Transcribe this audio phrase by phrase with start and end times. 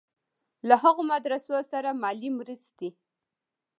[0.67, 2.89] له هغو مدرسو سره مالي مرستې.